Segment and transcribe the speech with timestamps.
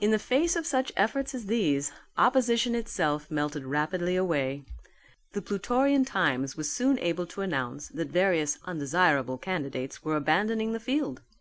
[0.00, 4.64] In the face of such efforts as these, opposition itself melted rapidly away.
[5.32, 10.80] The Plutorian Times was soon able to announce that various undesirable candidates were abandoning the
[10.80, 11.22] field.